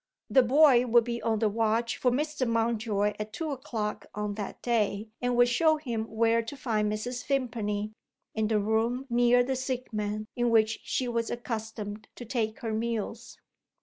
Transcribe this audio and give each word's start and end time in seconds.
The 0.31 0.41
boy 0.41 0.87
would 0.87 1.03
be 1.03 1.21
on 1.21 1.37
the 1.37 1.47
watch 1.47 1.95
for 1.95 2.09
Mr. 2.09 2.47
Mountjoy 2.47 3.13
at 3.19 3.31
two 3.31 3.51
o'clock 3.51 4.07
on 4.15 4.33
that 4.33 4.59
day, 4.63 5.09
and 5.21 5.37
would 5.37 5.47
show 5.47 5.77
him 5.77 6.05
where 6.09 6.41
to 6.41 6.57
find 6.57 6.91
Mrs. 6.91 7.23
Vimpany, 7.27 7.93
in 8.33 8.47
the 8.47 8.57
room 8.57 9.05
near 9.11 9.43
the 9.43 9.55
sick 9.55 9.93
man, 9.93 10.25
in 10.35 10.49
which 10.49 10.79
she 10.81 11.07
was 11.07 11.29
accustomed 11.29 12.07
to 12.15 12.25
take 12.25 12.61
her 12.61 12.73
meals. 12.73 13.37